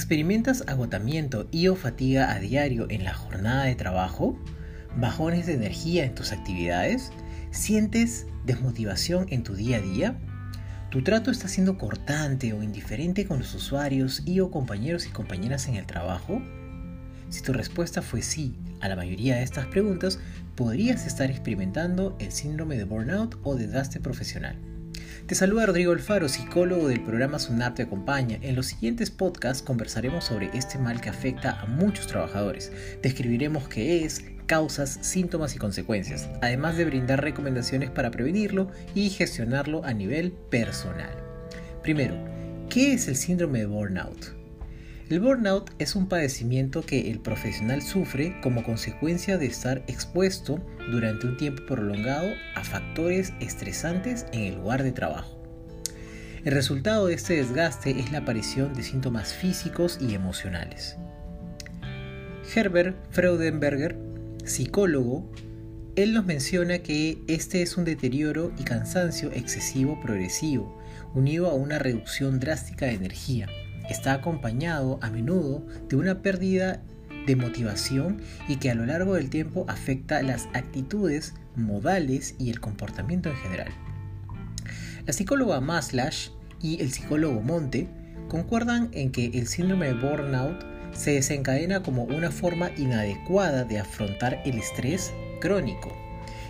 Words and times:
¿Experimentas 0.00 0.64
agotamiento 0.66 1.46
y 1.52 1.68
o 1.68 1.76
fatiga 1.76 2.32
a 2.32 2.38
diario 2.38 2.86
en 2.88 3.04
la 3.04 3.12
jornada 3.12 3.64
de 3.64 3.74
trabajo? 3.74 4.34
¿Bajones 4.96 5.44
de 5.44 5.52
energía 5.52 6.06
en 6.06 6.14
tus 6.14 6.32
actividades? 6.32 7.12
¿Sientes 7.50 8.26
desmotivación 8.46 9.26
en 9.28 9.42
tu 9.42 9.54
día 9.54 9.76
a 9.76 9.82
día? 9.82 10.18
¿Tu 10.88 11.04
trato 11.04 11.30
está 11.30 11.48
siendo 11.48 11.76
cortante 11.76 12.54
o 12.54 12.62
indiferente 12.62 13.26
con 13.26 13.40
los 13.40 13.54
usuarios 13.54 14.22
y 14.24 14.40
o 14.40 14.50
compañeros 14.50 15.06
y 15.06 15.10
compañeras 15.10 15.68
en 15.68 15.74
el 15.74 15.84
trabajo? 15.84 16.40
Si 17.28 17.42
tu 17.42 17.52
respuesta 17.52 18.00
fue 18.00 18.22
sí 18.22 18.58
a 18.80 18.88
la 18.88 18.96
mayoría 18.96 19.36
de 19.36 19.42
estas 19.42 19.66
preguntas, 19.66 20.18
podrías 20.56 21.06
estar 21.06 21.30
experimentando 21.30 22.16
el 22.20 22.32
síndrome 22.32 22.78
de 22.78 22.84
burnout 22.84 23.38
o 23.42 23.54
desgaste 23.54 24.00
profesional. 24.00 24.56
Te 25.26 25.34
saluda 25.36 25.66
Rodrigo 25.66 25.92
Alfaro, 25.92 26.28
psicólogo 26.28 26.88
del 26.88 27.02
programa 27.02 27.38
SUNAP 27.38 27.76
Te 27.76 27.82
Acompaña. 27.82 28.38
En 28.42 28.56
los 28.56 28.66
siguientes 28.66 29.10
podcasts 29.10 29.62
conversaremos 29.62 30.24
sobre 30.24 30.50
este 30.54 30.78
mal 30.78 31.00
que 31.00 31.08
afecta 31.08 31.60
a 31.60 31.66
muchos 31.66 32.08
trabajadores. 32.08 32.72
Describiremos 33.00 33.68
qué 33.68 34.04
es, 34.04 34.24
causas, 34.46 34.98
síntomas 35.02 35.54
y 35.54 35.58
consecuencias, 35.58 36.28
además 36.42 36.76
de 36.76 36.84
brindar 36.84 37.22
recomendaciones 37.22 37.90
para 37.90 38.10
prevenirlo 38.10 38.70
y 38.94 39.10
gestionarlo 39.10 39.84
a 39.84 39.92
nivel 39.92 40.32
personal. 40.32 41.14
Primero, 41.82 42.16
¿qué 42.68 42.94
es 42.94 43.06
el 43.06 43.14
síndrome 43.14 43.60
de 43.60 43.66
burnout? 43.66 44.39
El 45.10 45.18
burnout 45.18 45.72
es 45.80 45.96
un 45.96 46.06
padecimiento 46.08 46.82
que 46.82 47.10
el 47.10 47.18
profesional 47.18 47.82
sufre 47.82 48.40
como 48.40 48.62
consecuencia 48.62 49.38
de 49.38 49.46
estar 49.46 49.82
expuesto 49.88 50.64
durante 50.88 51.26
un 51.26 51.36
tiempo 51.36 51.66
prolongado 51.66 52.28
a 52.54 52.62
factores 52.62 53.32
estresantes 53.40 54.26
en 54.32 54.42
el 54.42 54.54
lugar 54.54 54.84
de 54.84 54.92
trabajo. 54.92 55.42
El 56.44 56.52
resultado 56.52 57.08
de 57.08 57.14
este 57.14 57.34
desgaste 57.34 57.98
es 57.98 58.12
la 58.12 58.18
aparición 58.18 58.72
de 58.72 58.84
síntomas 58.84 59.34
físicos 59.34 59.98
y 60.00 60.14
emocionales. 60.14 60.94
Herbert 62.54 62.96
Freudenberger, 63.10 63.98
psicólogo, 64.44 65.28
él 65.96 66.14
nos 66.14 66.24
menciona 66.24 66.78
que 66.78 67.18
este 67.26 67.62
es 67.62 67.76
un 67.76 67.84
deterioro 67.84 68.52
y 68.56 68.62
cansancio 68.62 69.32
excesivo 69.32 70.00
progresivo, 70.00 70.80
unido 71.14 71.50
a 71.50 71.54
una 71.54 71.80
reducción 71.80 72.38
drástica 72.38 72.86
de 72.86 72.94
energía, 72.94 73.48
está 73.90 74.14
acompañado 74.14 74.98
a 75.02 75.10
menudo 75.10 75.66
de 75.88 75.96
una 75.96 76.22
pérdida 76.22 76.80
de 77.26 77.36
motivación 77.36 78.22
y 78.48 78.56
que 78.56 78.70
a 78.70 78.74
lo 78.74 78.86
largo 78.86 79.14
del 79.14 79.30
tiempo 79.30 79.64
afecta 79.68 80.22
las 80.22 80.48
actitudes, 80.54 81.34
modales 81.56 82.34
y 82.38 82.50
el 82.50 82.60
comportamiento 82.60 83.28
en 83.28 83.36
general. 83.36 83.68
La 85.06 85.12
psicóloga 85.12 85.60
Maslash 85.60 86.28
y 86.62 86.80
el 86.80 86.92
psicólogo 86.92 87.40
Monte 87.40 87.88
concuerdan 88.28 88.88
en 88.92 89.10
que 89.10 89.26
el 89.26 89.48
síndrome 89.48 89.86
de 89.86 89.94
burnout 89.94 90.64
se 90.92 91.12
desencadena 91.12 91.82
como 91.82 92.04
una 92.04 92.30
forma 92.30 92.70
inadecuada 92.76 93.64
de 93.64 93.78
afrontar 93.78 94.40
el 94.44 94.58
estrés 94.58 95.12
crónico. 95.40 95.92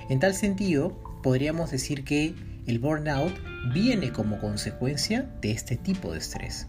En 0.09 0.19
tal 0.19 0.35
sentido, 0.35 0.97
podríamos 1.23 1.71
decir 1.71 2.05
que 2.05 2.35
el 2.67 2.79
burnout 2.79 3.33
viene 3.73 4.13
como 4.13 4.41
consecuencia 4.41 5.31
de 5.41 5.53
este 5.53 5.77
tipo 5.77 6.13
de 6.13 6.19
estrés. 6.19 6.67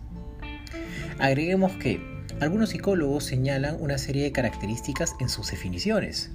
Agreguemos 1.19 1.73
que 1.73 2.01
algunos 2.39 2.69
psicólogos 2.69 3.25
señalan 3.25 3.77
una 3.79 3.97
serie 3.97 4.23
de 4.23 4.31
características 4.31 5.15
en 5.19 5.29
sus 5.29 5.51
definiciones, 5.51 6.31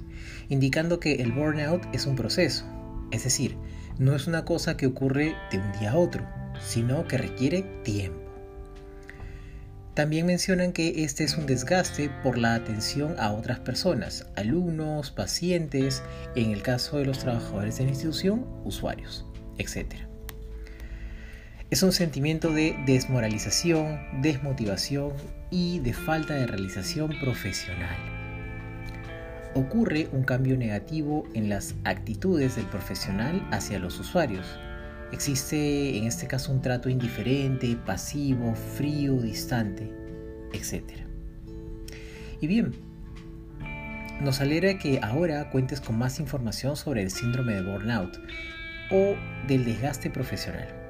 indicando 0.49 0.99
que 0.99 1.15
el 1.15 1.31
burnout 1.31 1.83
es 1.93 2.05
un 2.05 2.15
proceso, 2.15 2.65
es 3.11 3.23
decir, 3.23 3.57
no 3.99 4.15
es 4.15 4.27
una 4.27 4.45
cosa 4.45 4.77
que 4.77 4.87
ocurre 4.87 5.35
de 5.51 5.59
un 5.59 5.71
día 5.73 5.91
a 5.91 5.97
otro, 5.97 6.25
sino 6.61 7.07
que 7.07 7.17
requiere 7.17 7.63
tiempo. 7.83 8.27
También 9.95 10.27
mencionan 10.27 10.73
que 10.73 11.03
este 11.03 11.23
es 11.23 11.37
un 11.37 11.47
desgaste 11.47 12.11
por 12.21 12.37
la 12.37 12.53
atención 12.53 13.15
a 13.17 13.31
otras 13.31 13.59
personas, 13.59 14.27
alumnos, 14.35 15.09
pacientes, 15.09 16.03
en 16.35 16.51
el 16.51 16.61
caso 16.61 16.99
de 16.99 17.05
los 17.05 17.17
trabajadores 17.17 17.79
de 17.79 17.85
la 17.85 17.89
institución, 17.89 18.45
usuarios, 18.63 19.25
etc. 19.57 19.95
Es 21.69 21.83
un 21.83 21.91
sentimiento 21.91 22.53
de 22.53 22.77
desmoralización, 22.85 23.99
desmotivación 24.21 25.11
y 25.51 25.79
de 25.79 25.91
falta 25.91 26.33
de 26.33 26.47
realización 26.47 27.11
profesional. 27.19 27.97
Ocurre 29.53 30.07
un 30.13 30.23
cambio 30.23 30.55
negativo 30.55 31.25
en 31.33 31.49
las 31.49 31.75
actitudes 31.83 32.55
del 32.55 32.67
profesional 32.67 33.45
hacia 33.51 33.79
los 33.79 33.99
usuarios. 33.99 34.47
Existe 35.11 35.97
en 35.97 36.05
este 36.05 36.25
caso 36.25 36.53
un 36.53 36.61
trato 36.61 36.87
indiferente, 36.87 37.77
pasivo, 37.85 38.55
frío, 38.55 39.15
distante, 39.15 39.91
etc. 40.53 40.83
Y 42.39 42.47
bien, 42.47 42.75
nos 44.21 44.39
alegra 44.39 44.77
que 44.77 45.01
ahora 45.03 45.49
cuentes 45.49 45.81
con 45.81 45.97
más 45.97 46.21
información 46.21 46.77
sobre 46.77 47.01
el 47.01 47.11
síndrome 47.11 47.55
de 47.55 47.61
burnout 47.61 48.17
o 48.89 49.17
del 49.49 49.65
desgaste 49.65 50.09
profesional. 50.09 50.86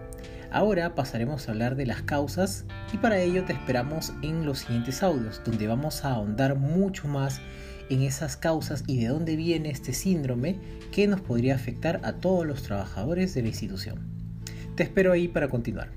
Ahora 0.52 0.96
pasaremos 0.96 1.47
a 1.47 1.52
hablar 1.52 1.75
de 1.75 1.85
las 1.85 2.02
causas 2.03 2.66
y 2.94 2.97
para 2.97 3.19
ello 3.19 3.44
te 3.44 3.53
esperamos 3.53 4.13
en 4.22 4.46
los 4.46 4.59
siguientes 4.59 5.03
audios, 5.03 5.41
donde 5.44 5.68
vamos 5.68 6.06
a 6.06 6.12
ahondar 6.12 6.56
mucho 6.56 7.08
más 7.08 7.41
en 7.90 8.02
esas 8.02 8.38
causas 8.38 8.84
y 8.88 9.00
de 9.02 9.07
dónde 9.07 9.36
viene 9.36 9.69
este 9.69 9.94
síndrome 9.94 10.57
que 10.91 11.07
nos 11.07 11.22
podría 11.22 11.56
afectar 11.56 12.00
a 12.03 12.13
todos 12.13 12.46
los 12.46 12.63
trabajadores 12.63 13.34
de 13.34 13.41
la 13.41 13.47
institución. 13.50 14.00
Te 14.75 14.84
espero 14.84 15.12
ahí 15.12 15.28
para 15.28 15.50
continuar. 15.50 15.90